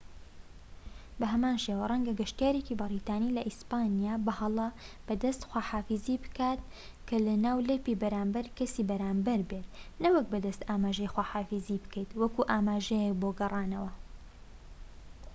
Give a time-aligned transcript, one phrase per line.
[1.19, 4.67] بە هەمان شێوە، ڕەنگە گەشتیارێکی بەریتانی لە ئیسپانیا بە هەڵە
[5.07, 6.59] بە دەست خواحافیزی بکات
[7.07, 9.67] کە ناولەپی بەرامبەر کەسی بەرامبەر بێت
[10.03, 13.91] نەوەک بە دەست ئاماژەی خواحافیزی بکەیت وەک ئاماژەیەک بۆ گەڕانەوە